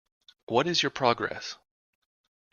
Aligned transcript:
What 0.47 0.65
is 0.65 0.81
your 0.81 0.89
progress? 0.89 1.57